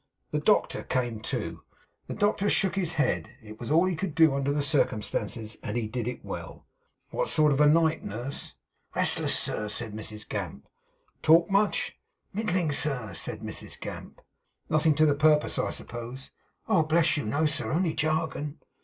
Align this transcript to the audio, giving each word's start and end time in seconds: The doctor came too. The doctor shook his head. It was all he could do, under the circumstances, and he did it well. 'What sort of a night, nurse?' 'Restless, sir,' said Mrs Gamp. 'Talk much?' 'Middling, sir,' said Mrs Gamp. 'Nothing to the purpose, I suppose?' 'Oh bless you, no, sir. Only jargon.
The 0.31 0.39
doctor 0.39 0.81
came 0.81 1.19
too. 1.19 1.61
The 2.07 2.15
doctor 2.15 2.49
shook 2.49 2.73
his 2.75 2.93
head. 2.93 3.29
It 3.43 3.59
was 3.59 3.69
all 3.69 3.85
he 3.85 3.95
could 3.95 4.15
do, 4.15 4.33
under 4.33 4.51
the 4.51 4.63
circumstances, 4.63 5.57
and 5.61 5.77
he 5.77 5.87
did 5.87 6.07
it 6.07 6.25
well. 6.25 6.65
'What 7.11 7.29
sort 7.29 7.51
of 7.51 7.61
a 7.61 7.67
night, 7.67 8.03
nurse?' 8.03 8.55
'Restless, 8.95 9.37
sir,' 9.37 9.69
said 9.69 9.93
Mrs 9.93 10.27
Gamp. 10.27 10.67
'Talk 11.21 11.51
much?' 11.51 11.99
'Middling, 12.33 12.71
sir,' 12.71 13.13
said 13.13 13.41
Mrs 13.41 13.79
Gamp. 13.79 14.21
'Nothing 14.71 14.95
to 14.95 15.05
the 15.05 15.13
purpose, 15.13 15.59
I 15.59 15.69
suppose?' 15.69 16.31
'Oh 16.67 16.81
bless 16.81 17.15
you, 17.15 17.23
no, 17.27 17.45
sir. 17.45 17.71
Only 17.71 17.93
jargon. 17.93 18.57